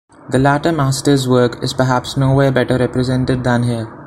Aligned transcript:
The 0.29 0.39
latter 0.39 0.71
master's 0.71 1.27
work 1.27 1.61
is 1.63 1.75
perhaps 1.75 2.17
nowhere 2.17 2.51
better 2.51 2.75
represented 2.79 3.43
than 3.43 3.61
here. 3.61 3.87